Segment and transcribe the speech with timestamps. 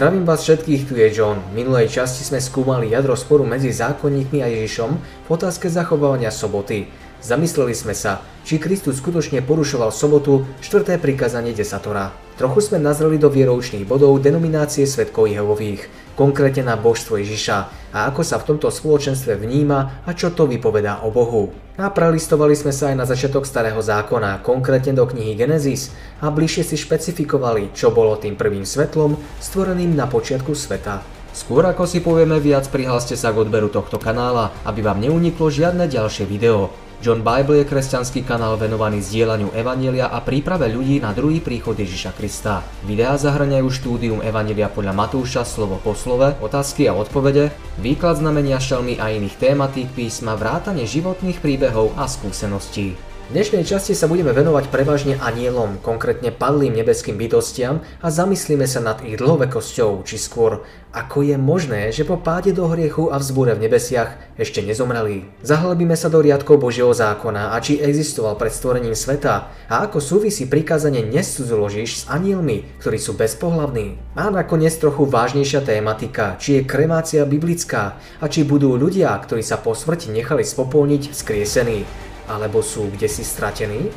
[0.00, 1.44] Zdravím vás všetkých, tu je John.
[1.52, 6.88] V minulej časti sme skúmali jadro sporu medzi zákonníkmi a Ježišom v otázke zachovávania soboty.
[7.20, 12.16] Zamysleli sme sa, či Kristus skutočne porušoval sobotu, štvrté prikázanie desatora.
[12.40, 15.84] Trochu sme nazreli do vieroučných bodov denominácie svetkov Jehovových,
[16.16, 17.56] konkrétne na božstvo Ježiša
[17.92, 21.52] a ako sa v tomto spoločenstve vníma a čo to vypovedá o Bohu.
[21.76, 25.92] A prelistovali sme sa aj na začiatok starého zákona, konkrétne do knihy Genesis
[26.24, 31.04] a bližšie si špecifikovali, čo bolo tým prvým svetlom stvoreným na počiatku sveta.
[31.36, 35.86] Skôr ako si povieme viac, prihláste sa k odberu tohto kanála, aby vám neuniklo žiadne
[35.86, 36.72] ďalšie video.
[37.00, 42.12] John Bible je kresťanský kanál venovaný zdieľaniu Evanielia a príprave ľudí na druhý príchod Ježiša
[42.12, 42.60] Krista.
[42.84, 49.00] Videá zahrňajú štúdium Evanielia podľa Matúša slovo po slove, otázky a odpovede, výklad znamenia šelmy
[49.00, 53.09] a iných tématík písma, vrátane životných príbehov a skúseností.
[53.30, 59.06] Dnešnej časti sa budeme venovať prevažne anielom, konkrétne padlým nebeským bytostiam a zamyslíme sa nad
[59.06, 63.70] ich dlhovekosťou, či skôr ako je možné, že po páde do hriechu a vzbúre v
[63.70, 65.30] nebesiach ešte nezomreli.
[65.46, 70.50] Zahlebíme sa do riadkov Božieho zákona a či existoval pred stvorením sveta a ako súvisí
[70.50, 73.94] prikázanie nescudzoložíš s anielmi, ktorí sú bezpohlavní.
[74.18, 79.54] A nakoniec trochu vážnejšia tématika, či je kremácia biblická a či budú ľudia, ktorí sa
[79.54, 83.90] po smrti nechali spopolniť, skriesení alebo sú kde si stratení?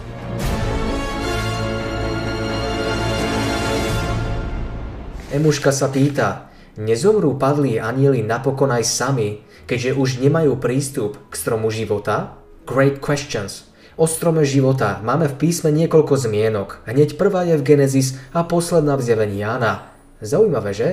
[5.29, 11.69] Emuška sa pýta, nezomrú padlí anieli napokon aj sami, keďže už nemajú prístup k stromu
[11.69, 12.37] života?
[12.65, 13.69] Great questions.
[13.93, 16.81] O strome života máme v písme niekoľko zmienok.
[16.89, 19.93] Hneď prvá je v Genesis a posledná v zjavení Jána.
[20.17, 20.89] Zaujímavé, že?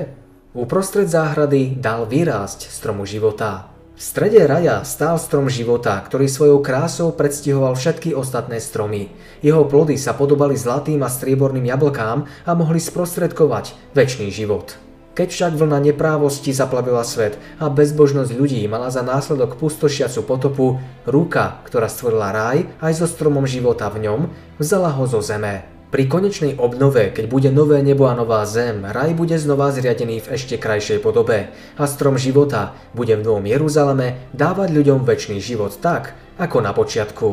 [0.53, 3.70] Uprostred záhrady dal vyrásť stromu života.
[4.01, 9.13] V strede raja stál strom života, ktorý svojou krásou predstihoval všetky ostatné stromy.
[9.45, 14.81] Jeho plody sa podobali zlatým a strieborným jablkám a mohli sprostredkovať väčší život.
[15.13, 21.61] Keď však vlna neprávosti zaplavila svet a bezbožnosť ľudí mala za následok pustošiacu potopu, ruka,
[21.69, 24.21] ktorá stvorila raj aj so stromom života v ňom,
[24.57, 25.80] vzala ho zo zeme.
[25.91, 30.39] Pri konečnej obnove, keď bude nové nebo a nová zem, raj bude znova zriadený v
[30.39, 36.15] ešte krajšej podobe a strom života bude v Novom Jeruzaleme dávať ľuďom väčší život tak,
[36.39, 37.29] ako na počiatku.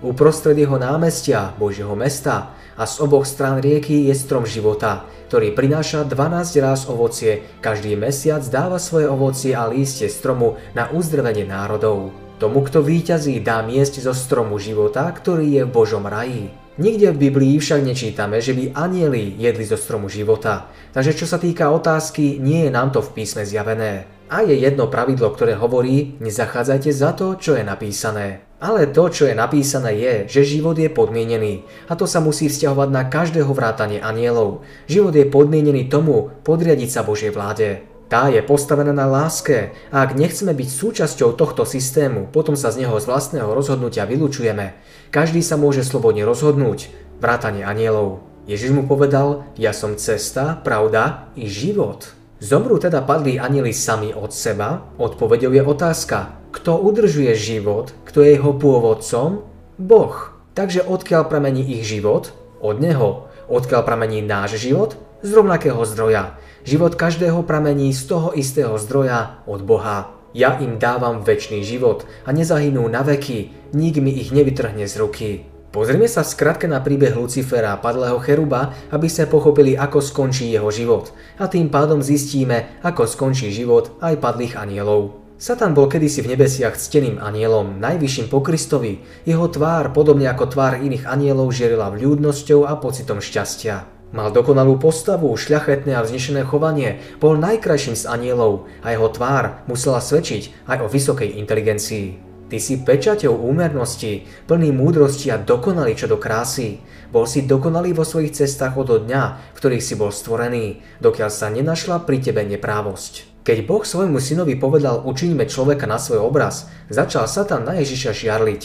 [0.00, 6.08] Uprostred jeho námestia, Božieho mesta a z oboch strán rieky je strom života, ktorý prináša
[6.08, 12.16] 12 ráz ovocie, každý mesiac dáva svoje ovocie a lístie stromu na uzdrvenie národov.
[12.40, 16.67] Tomu, kto víťazí, dá miesť zo stromu života, ktorý je v Božom raji.
[16.78, 20.70] Nikde v Biblii však nečítame, že by anieli jedli zo stromu života.
[20.94, 24.06] Takže čo sa týka otázky, nie je nám to v písme zjavené.
[24.30, 28.46] A je jedno pravidlo, ktoré hovorí, nezachádzajte za to, čo je napísané.
[28.62, 31.66] Ale to, čo je napísané je, že život je podmienený.
[31.90, 34.62] A to sa musí vzťahovať na každého vrátanie anielov.
[34.86, 37.87] Život je podmienený tomu podriadiť sa Božej vláde.
[38.08, 42.88] Tá je postavená na láske a ak nechceme byť súčasťou tohto systému, potom sa z
[42.88, 44.72] neho z vlastného rozhodnutia vylúčujeme.
[45.12, 46.88] Každý sa môže slobodne rozhodnúť,
[47.20, 48.24] vrátane anielov.
[48.48, 52.16] Ježiš mu povedal, ja som cesta, pravda i život.
[52.40, 54.88] Zomrú teda padli anieli sami od seba?
[54.96, 59.44] Odpovedou je otázka, kto udržuje život, kto je jeho pôvodcom?
[59.76, 60.16] Boh.
[60.56, 62.32] Takže odkiaľ pramení ich život?
[62.64, 63.27] Od Neho.
[63.48, 65.00] Odkiaľ pramení náš život?
[65.24, 66.36] Z rovnakého zdroja.
[66.68, 70.12] Život každého pramení z toho istého zdroja od Boha.
[70.36, 75.30] Ja im dávam väčší život a nezahynú na veky, nik mi ich nevytrhne z ruky.
[75.72, 81.16] Pozrime sa v na príbeh Lucifera, padlého cheruba, aby sme pochopili, ako skončí jeho život.
[81.40, 85.27] A tým pádom zistíme, ako skončí život aj padlých anielov.
[85.38, 89.06] Satan bol kedysi v nebesiach cteným anielom, najvyšším po Kristovi.
[89.22, 93.86] Jeho tvár, podobne ako tvár iných anielov, žierila vľúdnosťou a pocitom šťastia.
[94.10, 100.02] Mal dokonalú postavu, šľachetné a vznešené chovanie, bol najkrajším z anielov a jeho tvár musela
[100.02, 102.27] svedčiť aj o vysokej inteligencii.
[102.48, 106.80] Ty si pečaťou úmernosti, plný múdrosti a dokonalý čo do krásy.
[107.12, 111.52] Bol si dokonalý vo svojich cestách od dňa, v ktorých si bol stvorený, dokiaľ sa
[111.52, 113.44] nenašla pri tebe neprávosť.
[113.44, 118.62] Keď Boh svojmu synovi povedal učiníme človeka na svoj obraz, začal Satan na Ježiša žiarliť.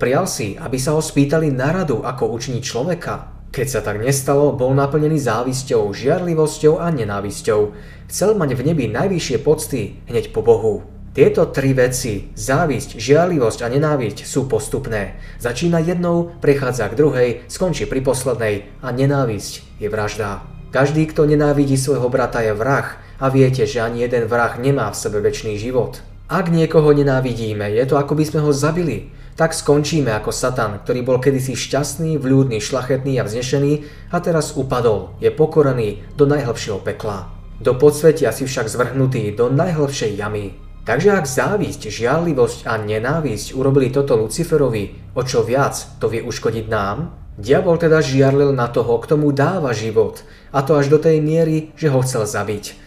[0.00, 3.36] Prial si, aby sa ho spýtali na radu, ako učiniť človeka.
[3.52, 7.60] Keď sa tak nestalo, bol naplnený závisťou, žiarlivosťou a nenávisťou.
[8.08, 10.95] Chcel mať v nebi najvyššie pocty hneď po Bohu.
[11.16, 15.16] Tieto tri veci, závisť, žiarlivosť a nenávisť sú postupné.
[15.40, 20.44] Začína jednou, prechádza k druhej, skončí pri poslednej a nenávisť je vražda.
[20.76, 25.00] Každý, kto nenávidí svojho brata je vrah a viete, že ani jeden vrah nemá v
[25.00, 26.04] sebe väčší život.
[26.28, 29.08] Ak niekoho nenávidíme, je to ako by sme ho zabili.
[29.40, 33.72] Tak skončíme ako Satan, ktorý bol kedysi šťastný, vľúdny, šlachetný a vznešený
[34.12, 37.32] a teraz upadol, je pokorený do najhlbšieho pekla.
[37.56, 40.65] Do podsvetia si však zvrhnutý do najhlbšej jamy.
[40.86, 46.70] Takže ak závisť, žiarlivosť a nenávisť urobili toto Luciferovi, o čo viac to vie uškodiť
[46.70, 50.22] nám, diabol teda žiarlil na toho, kto mu dáva život,
[50.54, 52.78] a to až do tej miery, že ho chcel zabiť.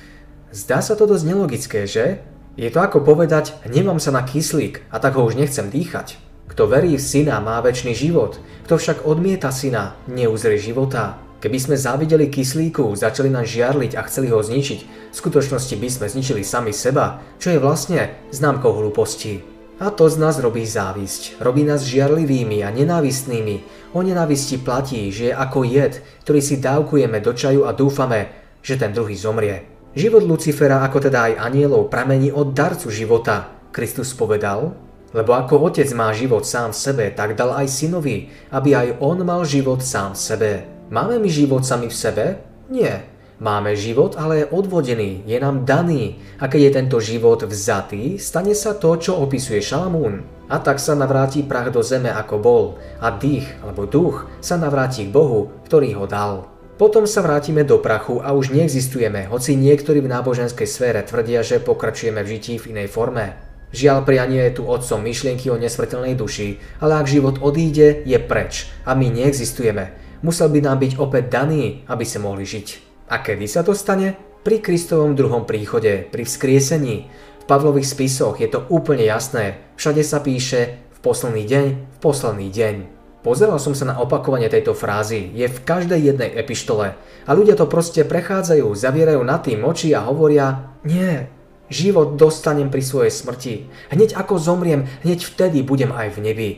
[0.56, 2.24] Zdá sa to dosť nelogické, že?
[2.56, 6.16] Je to ako povedať, nemám sa na kyslík a tak ho už nechcem dýchať.
[6.48, 11.20] Kto verí v syna, má väčší život, kto však odmieta syna, neuzrie života.
[11.40, 16.12] Keby sme závideli kyslíku, začali nás žiarliť a chceli ho zničiť, v skutočnosti by sme
[16.12, 19.40] zničili sami seba, čo je vlastne známkou hlúposti.
[19.80, 21.40] A to z nás robí závisť.
[21.40, 23.64] Robí nás žiarlivými a nenávistnými.
[23.96, 28.76] O nenávisti platí, že je ako jed, ktorý si dávkujeme do čaju a dúfame, že
[28.76, 29.64] ten druhý zomrie.
[29.96, 33.48] Život Lucifera, ako teda aj anielov, pramení od darcu života.
[33.72, 34.76] Kristus povedal,
[35.16, 39.24] lebo ako otec má život sám v sebe, tak dal aj synovi, aby aj on
[39.24, 40.52] mal život sám v sebe.
[40.90, 42.26] Máme my život sami v sebe?
[42.74, 43.06] Nie.
[43.38, 46.18] Máme život, ale je odvodený, je nám daný.
[46.42, 50.26] A keď je tento život vzatý, stane sa to, čo opisuje Šalamún.
[50.50, 52.64] A tak sa navráti prach do zeme ako bol
[52.98, 56.50] a dých alebo duch sa navráti k Bohu, ktorý ho dal.
[56.82, 61.62] Potom sa vrátime do prachu a už neexistujeme, hoci niektorí v náboženskej sfére tvrdia, že
[61.62, 63.38] pokračujeme v žití v inej forme.
[63.78, 68.74] Žiaľ, prianie je tu otcom myšlienky o nesmrteľnej duši, ale ak život odíde, je preč
[68.90, 72.68] a my neexistujeme musel by nám byť opäť daný, aby sa mohli žiť.
[73.10, 74.16] A kedy sa to stane?
[74.40, 77.12] Pri Kristovom druhom príchode, pri vzkriesení.
[77.42, 79.60] V Pavlových spisoch je to úplne jasné.
[79.76, 82.76] Všade sa píše v posledný deň, v posledný deň.
[83.20, 86.96] Pozeral som sa na opakovanie tejto frázy, je v každej jednej epištole
[87.28, 91.28] a ľudia to proste prechádzajú, zavierajú na tým oči a hovoria Nie,
[91.68, 93.54] život dostanem pri svojej smrti.
[93.92, 96.50] Hneď ako zomriem, hneď vtedy budem aj v nebi.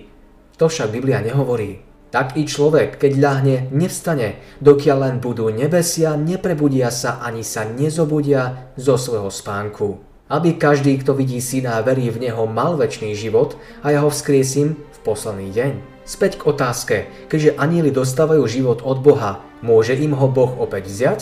[0.62, 1.91] To však Biblia nehovorí.
[2.12, 8.76] Tak i človek, keď ľahne, nevstane, dokiaľ len budú nebesia, neprebudia sa ani sa nezobudia
[8.76, 10.04] zo svojho spánku.
[10.28, 14.12] Aby každý, kto vidí syna a verí v neho, mal väčší život a ja ho
[14.12, 15.72] vzkriesím v posledný deň.
[16.04, 16.96] Späť k otázke,
[17.32, 21.20] keďže anieli dostávajú život od Boha, môže im ho Boh opäť vziať?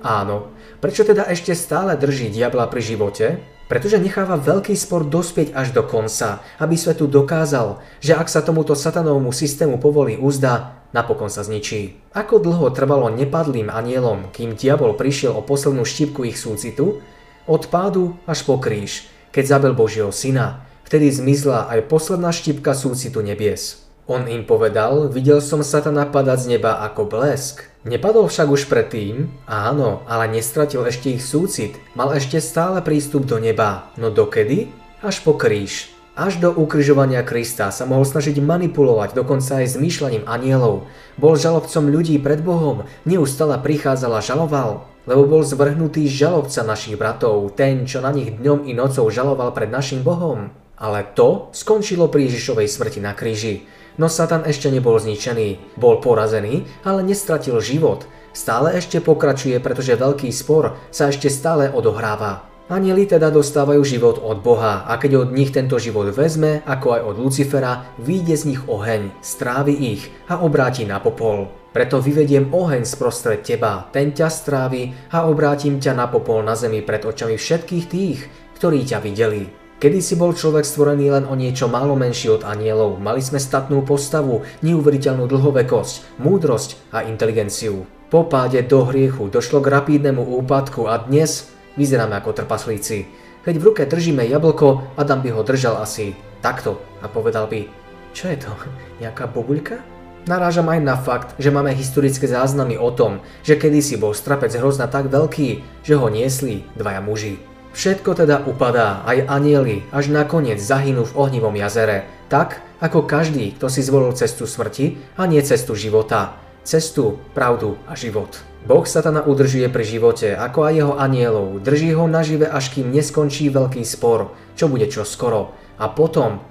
[0.00, 0.48] Áno.
[0.80, 3.26] Prečo teda ešte stále drží diabla pri živote?
[3.70, 8.74] Pretože necháva veľký spor dospieť až do konca, aby svetu dokázal, že ak sa tomuto
[8.74, 11.94] satanovmu systému povolí úzda, napokon sa zničí.
[12.10, 16.98] Ako dlho trvalo nepadlým anielom, kým diabol prišiel o poslednú štipku ich súcitu?
[17.46, 23.22] Od pádu až po kríž, keď zabil Božieho syna, vtedy zmizla aj posledná štipka súcitu
[23.22, 23.89] nebies.
[24.10, 27.70] On im povedal, videl som satana padať z neba ako blesk.
[27.86, 33.38] Nepadol však už predtým, áno, ale nestratil ešte ich súcit, mal ešte stále prístup do
[33.38, 33.86] neba.
[33.94, 34.66] No dokedy?
[34.98, 35.94] Až po kríž.
[36.18, 40.90] Až do ukrižovania Krista sa mohol snažiť manipulovať dokonca aj s myšľaním anielov.
[41.14, 47.54] Bol žalobcom ľudí pred Bohom, neustále prichádzal a žaloval, lebo bol zvrhnutý žalobca našich bratov,
[47.54, 50.50] ten, čo na nich dňom i nocou žaloval pred našim Bohom.
[50.74, 53.70] Ale to skončilo pri Ježišovej smrti na kríži.
[54.00, 58.08] No Satan ešte nebol zničený, bol porazený, ale nestratil život.
[58.32, 62.48] Stále ešte pokračuje, pretože veľký spor sa ešte stále odohráva.
[62.72, 67.02] Anieli teda dostávajú život od Boha a keď od nich tento život vezme, ako aj
[67.12, 71.52] od Lucifera, vyjde z nich oheň, strávi ich a obráti na popol.
[71.76, 76.80] Preto vyvediem oheň sprostred teba, ten ťa strávi a obrátim ťa na popol na zemi
[76.80, 78.18] pred očami všetkých tých,
[78.56, 79.60] ktorí ťa videli.
[79.80, 83.80] Kedy si bol človek stvorený len o niečo málo menší od anielov, mali sme statnú
[83.80, 87.88] postavu, neuveriteľnú dlhovekosť, múdrosť a inteligenciu.
[88.12, 91.48] Po páde do hriechu došlo k rapídnemu úpadku a dnes
[91.80, 93.08] vyzeráme ako trpaslíci.
[93.40, 96.12] Keď v ruke držíme jablko, Adam by ho držal asi
[96.44, 97.64] takto a povedal by,
[98.12, 98.52] čo je to,
[99.00, 99.80] nejaká bobuľka?
[100.28, 104.92] Narážam aj na fakt, že máme historické záznamy o tom, že kedysi bol strapec hrozna
[104.92, 107.49] tak veľký, že ho niesli dvaja muži.
[107.70, 113.70] Všetko teda upadá, aj anieli, až nakoniec zahynú v ohnivom jazere, tak ako každý, kto
[113.70, 116.34] si zvolil cestu smrti a nie cestu života.
[116.66, 118.42] Cestu, pravdu a život.
[118.66, 123.48] Boh satana udržuje pri živote, ako aj jeho anielov, drží ho nažive, až kým neskončí
[123.48, 125.56] veľký spor, čo bude čo skoro.
[125.80, 126.44] A potom,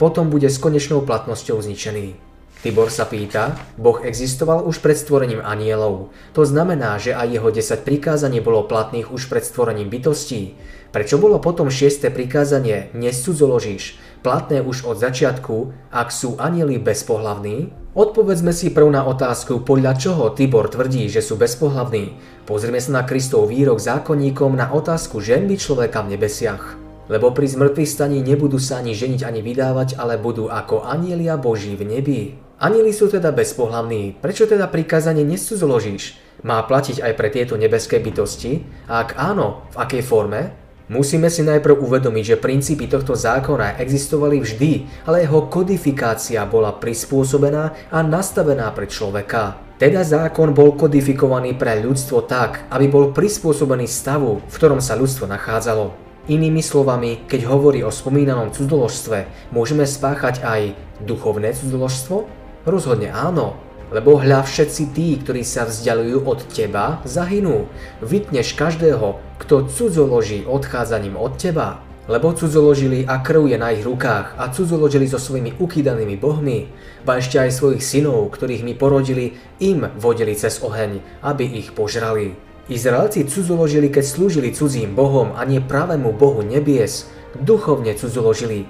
[0.00, 2.29] potom bude s konečnou platnosťou zničený.
[2.60, 6.12] Tibor sa pýta, Boh existoval už pred stvorením anielov.
[6.36, 10.60] To znamená, že aj jeho 10 prikázaní bolo platných už pred stvorením bytostí.
[10.92, 12.12] Prečo bolo potom 6.
[12.12, 17.72] prikázanie nescudzoložíš platné už od začiatku, ak sú anieli bezpohlavní?
[17.96, 22.14] Odpovedzme si prv na otázku, podľa čoho Tibor tvrdí, že sú bezpohlavní.
[22.44, 26.76] Pozrime sa na Kristov výrok zákonníkom na otázku ženby človeka v nebesiach.
[27.10, 31.74] Lebo pri zmrtvých staní nebudú sa ani ženiť ani vydávať, ale budú ako anielia Boží
[31.74, 32.49] v nebi.
[32.60, 36.20] Anieli sú teda bezpohlavní, prečo teda prikázanie nescudzoložíš?
[36.44, 38.60] Má platiť aj pre tieto nebeské bytosti?
[38.84, 40.52] A ak áno, v akej forme?
[40.92, 44.72] Musíme si najprv uvedomiť, že princípy tohto zákona existovali vždy,
[45.08, 49.56] ale jeho kodifikácia bola prispôsobená a nastavená pre človeka.
[49.80, 55.24] Teda zákon bol kodifikovaný pre ľudstvo tak, aby bol prispôsobený stavu, v ktorom sa ľudstvo
[55.24, 55.96] nachádzalo.
[56.28, 62.39] Inými slovami, keď hovorí o spomínanom cudzoložstve, môžeme spáchať aj duchovné cudzoložstvo?
[62.68, 63.56] Rozhodne áno,
[63.88, 67.66] lebo hľa všetci tí, ktorí sa vzdialujú od teba, zahynú.
[68.04, 71.80] Vytneš každého, kto cudzoloží odchádzaním od teba.
[72.04, 76.68] Lebo cudzoložili a krv je na ich rukách a cudzoložili so svojimi ukýdanými bohmi,
[77.06, 82.36] ba ešte aj svojich synov, ktorých mi porodili, im vodili cez oheň, aby ich požrali.
[82.68, 87.08] Izraelci cudzoložili, keď slúžili cudzím bohom a nie pravému bohu nebies,
[87.40, 88.66] duchovne cudzoložili,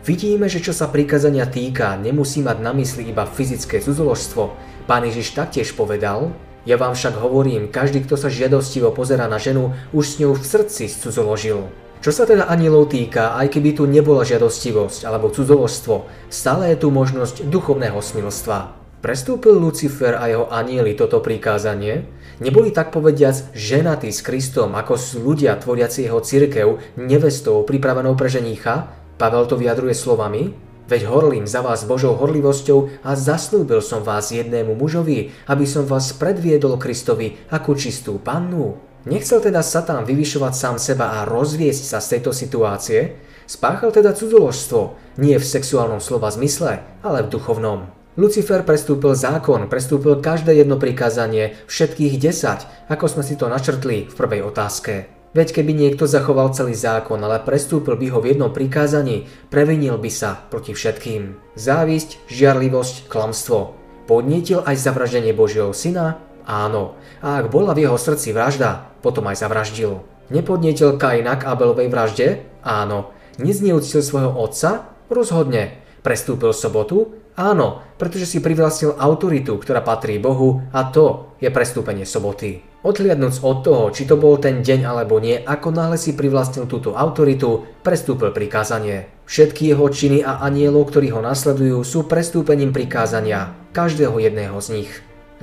[0.00, 4.42] Vidíme, že čo sa prikázania týka, nemusí mať na mysli iba fyzické cudzoložstvo.
[4.88, 6.32] Pán Ježiš taktiež povedal,
[6.64, 10.44] ja vám však hovorím, každý, kto sa žiadostivo pozera na ženu, už s ňou v
[10.44, 11.68] srdci cudzoložil.
[12.00, 16.88] Čo sa teda anielov týka, aj keby tu nebola žiadostivosť alebo cudzoložstvo, stále je tu
[16.88, 18.72] možnosť duchovného smilstva.
[19.04, 22.08] Prestúpil Lucifer a jeho anieli toto prikázanie?
[22.40, 28.32] Neboli tak povediac ženatí s Kristom, ako sú ľudia tvoriaci jeho cirkev nevestou pripravenou pre
[28.32, 28.99] ženícha?
[29.20, 30.56] Pavel to vyjadruje slovami,
[30.90, 36.10] Veď horlím za vás Božou horlivosťou a zaslúbil som vás jednému mužovi, aby som vás
[36.10, 38.74] predviedol Kristovi ako čistú pannu.
[39.06, 44.98] Nechcel teda Satan vyvyšovať sám seba a rozviesť sa z tejto situácie, spáchal teda cudzoložstvo,
[45.22, 47.86] nie v sexuálnom slova zmysle, ale v duchovnom.
[48.18, 54.14] Lucifer prestúpil zákon, prestúpil každé jedno prikázanie, všetkých 10, ako sme si to načrtli v
[54.18, 55.19] prvej otázke.
[55.30, 60.10] Veď keby niekto zachoval celý zákon, ale prestúpil by ho v jednom prikázaní, previnil by
[60.10, 61.38] sa proti všetkým.
[61.54, 63.78] Závisť, žiarlivosť, klamstvo.
[64.10, 66.18] Podnietil aj zavraždenie Božieho syna?
[66.42, 66.98] Áno.
[67.22, 70.02] A ak bola v jeho srdci vražda, potom aj zavraždil.
[70.34, 72.42] Nepodnietil Kaina k Abelovej vražde?
[72.66, 73.14] Áno.
[73.38, 74.98] Nezneúctil svojho otca?
[75.06, 75.78] Rozhodne.
[76.02, 77.14] Prestúpil sobotu?
[77.38, 82.69] Áno, pretože si privlastnil autoritu, ktorá patrí Bohu a to je prestúpenie soboty.
[82.80, 86.96] Odhliadnúc od toho, či to bol ten deň alebo nie, ako náhle si privlastnil túto
[86.96, 89.12] autoritu, prestúpil prikázanie.
[89.28, 94.90] Všetky jeho činy a anielov, ktorí ho nasledujú, sú prestúpením prikázania, každého jedného z nich.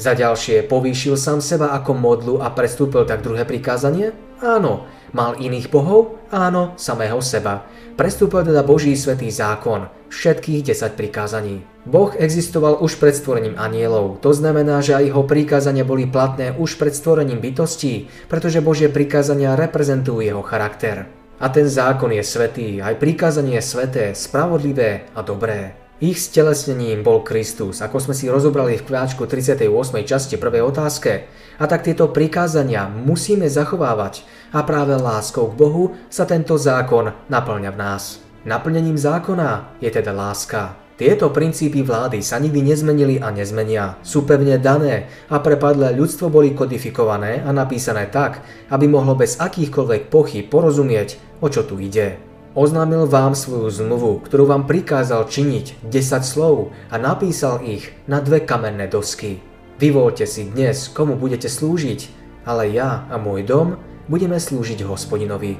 [0.01, 4.17] Za ďalšie, povýšil sám seba ako modlu a prestúpil tak druhé prikázanie?
[4.41, 4.89] Áno.
[5.15, 6.19] Mal iných bohov?
[6.33, 7.63] Áno, samého seba.
[7.95, 11.63] Prestúpil teda Boží svetý zákon, všetkých 10 prikázaní.
[11.87, 16.75] Boh existoval už pred stvorením anielov, to znamená, že aj jeho prikázania boli platné už
[16.75, 21.07] pred stvorením bytostí, pretože Božie prikázania reprezentujú jeho charakter.
[21.39, 25.86] A ten zákon je svetý, aj prikázanie je sveté, spravodlivé a dobré.
[25.97, 29.65] Ich stelesnením bol Kristus, ako sme si rozobrali v kváčku 38.
[30.05, 31.25] časti prvej otázke.
[31.57, 34.21] A tak tieto prikázania musíme zachovávať
[34.53, 38.21] a práve láskou k Bohu sa tento zákon naplňa v nás.
[38.45, 40.77] Naplnením zákona je teda láska.
[41.01, 43.97] Tieto princípy vlády sa nikdy nezmenili a nezmenia.
[44.05, 50.13] Sú pevne dané a prepadlé ľudstvo boli kodifikované a napísané tak, aby mohlo bez akýchkoľvek
[50.13, 52.26] pochyb porozumieť, o čo tu ide.
[52.57, 58.41] Oznámil vám svoju zmluvu, ktorú vám prikázal činiť 10 slov a napísal ich na dve
[58.41, 59.37] kamenné dosky.
[59.77, 62.09] Vyvolte si dnes, komu budete slúžiť,
[62.49, 63.77] ale ja a môj dom
[64.09, 65.53] budeme slúžiť hospodinovi.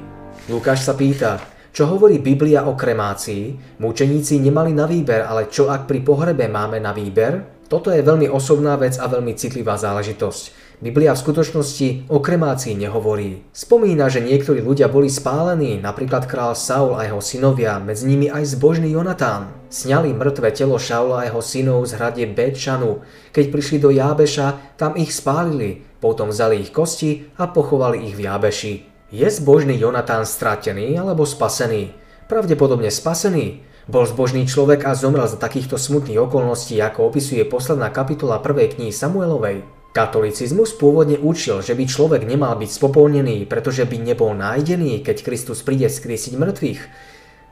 [0.50, 1.38] Lukáš sa pýta,
[1.70, 3.78] čo hovorí Biblia o kremácii?
[3.78, 7.62] Mučeníci nemali na výber, ale čo ak pri pohrebe máme na výber?
[7.70, 10.67] Toto je veľmi osobná vec a veľmi citlivá záležitosť.
[10.78, 13.42] Biblia v skutočnosti o kremácii nehovorí.
[13.50, 18.54] Spomína, že niektorí ľudia boli spálení, napríklad král Saul a jeho synovia, medzi nimi aj
[18.54, 19.50] zbožný Jonatán.
[19.74, 23.02] Sňali mŕtve telo Šaula a jeho synov z hrade Betšanu.
[23.34, 28.30] Keď prišli do Jábeša, tam ich spálili, potom vzali ich kosti a pochovali ich v
[28.30, 28.74] Jábeši.
[29.10, 31.90] Je zbožný Jonatán stratený alebo spasený?
[32.30, 33.66] Pravdepodobne spasený.
[33.90, 38.92] Bol zbožný človek a zomrel za takýchto smutných okolností, ako opisuje posledná kapitola prvej knihy
[38.94, 39.77] Samuelovej.
[39.98, 45.66] Katolicizmus pôvodne učil, že by človek nemal byť spopolnený, pretože by nebol nájdený, keď Kristus
[45.66, 46.80] príde skriesiť mŕtvych.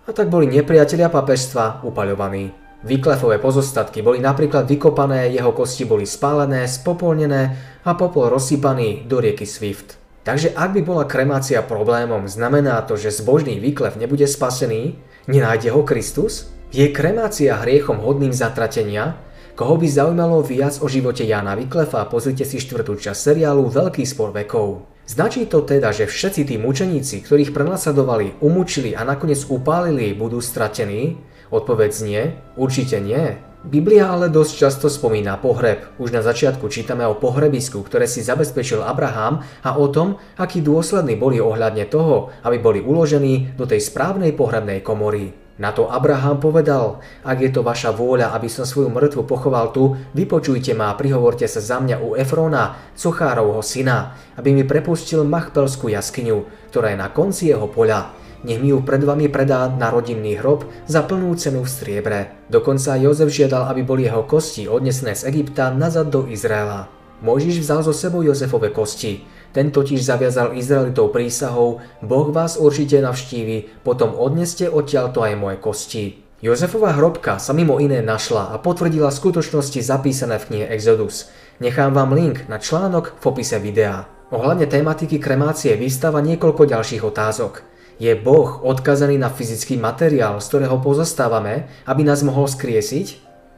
[0.06, 2.54] A tak boli nepriatelia papežstva upaľovaní.
[2.86, 9.42] Vyklefové pozostatky boli napríklad vykopané, jeho kosti boli spálené, spopolnené a popol rozsypaný do rieky
[9.42, 9.98] Swift.
[10.22, 14.94] Takže ak by bola kremácia problémom, znamená to, že zbožný výklef nebude spasený?
[15.26, 16.54] Nenájde ho Kristus?
[16.70, 19.18] Je kremácia hriechom hodným zatratenia?
[19.56, 24.28] Koho by zaujímalo viac o živote Jana Vyklefa, pozrite si štvrtú časť seriálu Veľký spor
[24.28, 24.84] vekov.
[25.08, 31.16] Značí to teda, že všetci tí mučeníci, ktorých prenasledovali, umúčili a nakoniec upálili, budú stratení?
[31.48, 32.22] Odpoveď nie,
[32.60, 33.40] určite nie.
[33.64, 35.88] Biblia ale dosť často spomína pohreb.
[35.96, 41.16] Už na začiatku čítame o pohrebisku, ktoré si zabezpečil Abraham a o tom, akí dôslední
[41.16, 45.45] boli ohľadne toho, aby boli uložení do tej správnej pohrebnej komory.
[45.56, 49.96] Na to Abraham povedal, ak je to vaša vôľa, aby som svoju mŕtvu pochoval tu,
[50.12, 55.88] vypočujte ma a prihovorte sa za mňa u Efróna, Sochárovho syna, aby mi prepustil Machpelskú
[55.88, 60.38] jaskyňu, ktorá je na konci jeho poľa nech mi ju pred vami predá na rodinný
[60.38, 62.18] hrob za plnú cenu v striebre.
[62.46, 66.86] Dokonca Jozef žiadal, aby boli jeho kosti odnesené z Egypta nazad do Izraela.
[67.26, 69.26] Mojžiš vzal zo sebou Jozefove kosti.
[69.52, 76.04] Ten totiž zaviazal Izraelitov prísahou, Boh vás určite navštívi, potom odneste odtiaľto aj moje kosti.
[76.44, 81.32] Jozefova hrobka sa mimo iné našla a potvrdila skutočnosti zapísané v knihe Exodus.
[81.64, 84.04] Nechám vám link na článok v opise videa.
[84.28, 87.64] Ohľadne tematiky kremácie vystáva niekoľko ďalších otázok.
[87.96, 93.06] Je Boh odkazaný na fyzický materiál, z ktorého pozostávame, aby nás mohol skriesiť?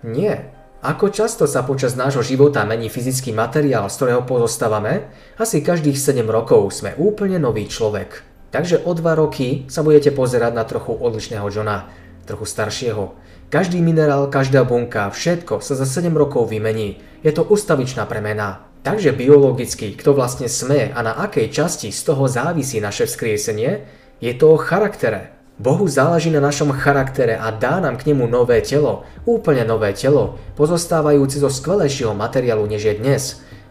[0.07, 0.58] Nie.
[0.79, 5.11] Ako často sa počas nášho života mení fyzický materiál, z ktorého pozostávame?
[5.35, 8.23] Asi každých 7 rokov sme úplne nový človek.
[8.55, 11.91] Takže o 2 roky sa budete pozerať na trochu odlišného Johna,
[12.31, 13.11] trochu staršieho.
[13.51, 17.03] Každý minerál, každá bunka, všetko sa za 7 rokov vymení.
[17.27, 18.71] Je to ustavičná premena.
[18.87, 23.83] Takže biologicky, kto vlastne sme a na akej časti z toho závisí naše vzkriesenie,
[24.23, 25.38] je to o charaktere.
[25.59, 30.39] Bohu záleží na našom charaktere a dá nám k nemu nové telo, úplne nové telo,
[30.55, 33.23] pozostávajúce zo skvelejšieho materiálu než je dnes.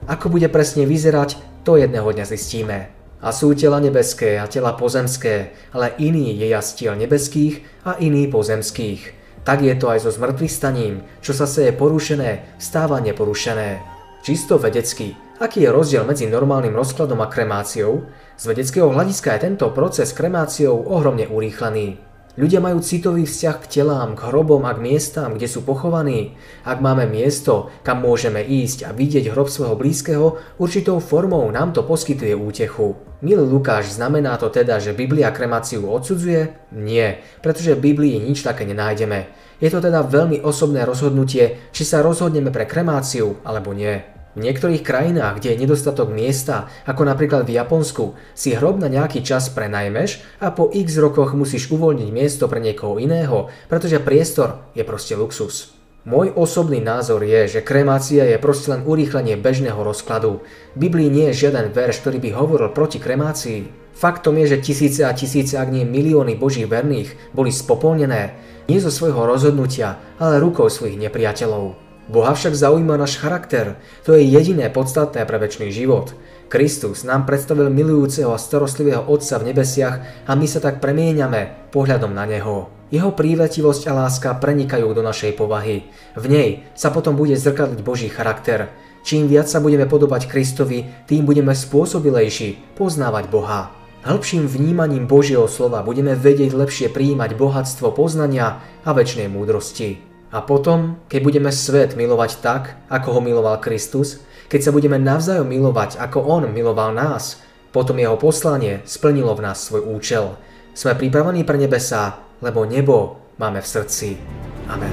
[0.04, 2.92] Ako bude presne vyzerať, to jedného dňa zistíme.
[3.24, 9.16] A sú tela nebeské a tela pozemské, ale iný je jastiel nebeských a iný pozemských.
[9.48, 13.80] Tak je to aj so zmrtvých staním, čo sa seje porušené, stáva neporušené.
[14.28, 18.10] Čisto vedecky, aký je rozdiel medzi normálnym rozkladom a kremáciou?
[18.38, 22.08] Z vedeckého hľadiska je tento proces kremáciou ohromne urýchlený.
[22.38, 26.38] Ľudia majú citový vzťah k telám, k hrobom a k miestam, kde sú pochovaní.
[26.62, 31.82] Ak máme miesto, kam môžeme ísť a vidieť hrob svojho blízkeho, určitou formou nám to
[31.82, 32.94] poskytuje útechu.
[33.26, 36.70] Milý Lukáš, znamená to teda, že Biblia kremáciu odsudzuje?
[36.78, 39.34] Nie, pretože v Biblii nič také nenájdeme.
[39.58, 44.06] Je to teda veľmi osobné rozhodnutie, či sa rozhodneme pre kremáciu alebo nie.
[44.38, 49.26] V niektorých krajinách, kde je nedostatok miesta, ako napríklad v Japonsku, si hrob na nejaký
[49.26, 54.86] čas prenajmeš a po x rokoch musíš uvoľniť miesto pre niekoho iného, pretože priestor je
[54.86, 55.74] proste luxus.
[56.06, 60.46] Môj osobný názor je, že kremácia je proste len urýchlenie bežného rozkladu.
[60.78, 63.90] V Biblii nie je žiaden verš, ktorý by hovoril proti kremácii.
[63.98, 68.38] Faktom je, že tisíce a tisíce, ak nie milióny božích verných, boli spopolnené,
[68.70, 71.87] nie zo svojho rozhodnutia, ale rukou svojich nepriateľov.
[72.08, 73.76] Boha však zaujíma náš charakter.
[74.08, 76.16] To je jediné podstatné pre väčší život.
[76.48, 82.16] Kristus nám predstavil milujúceho a starostlivého Otca v nebesiach a my sa tak premieňame pohľadom
[82.16, 82.72] na Neho.
[82.88, 85.92] Jeho prívetivosť a láska prenikajú do našej povahy.
[86.16, 88.72] V nej sa potom bude zrkadliť Boží charakter.
[89.04, 93.76] Čím viac sa budeme podobať Kristovi, tým budeme spôsobilejší poznávať Boha.
[94.08, 100.07] Hĺbším vnímaním Božieho slova budeme vedieť lepšie prijímať bohatstvo poznania a väčšnej múdrosti.
[100.28, 104.20] A potom, keď budeme svet milovať tak, ako ho miloval Kristus,
[104.52, 107.40] keď sa budeme navzájom milovať, ako on miloval nás,
[107.72, 110.36] potom jeho poslanie splnilo v nás svoj účel.
[110.76, 114.20] Sme pripravení pre nebesa, lebo nebo máme v srdci.
[114.68, 114.92] Amen.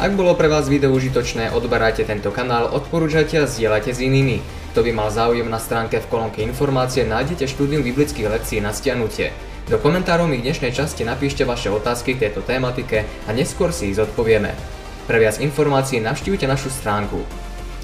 [0.00, 4.42] Ak bolo pre vás video užitočné, odberajte tento kanál, odporúčajte a zdieľajte s inými.
[4.74, 9.49] Kto by mal záujem na stránke v kolónke informácie, nájdete štúdium biblických lekcií na stiahnutie.
[9.68, 13.92] Do komentárov mi v dnešnej časti napíšte vaše otázky k tejto tématike a neskôr si
[13.92, 14.56] ich zodpovieme.
[15.04, 17.20] Pre viac informácií navštívte našu stránku.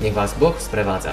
[0.01, 1.13] Nech vás Boh sprevádza.